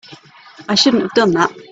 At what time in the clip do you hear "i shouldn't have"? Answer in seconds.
0.67-1.11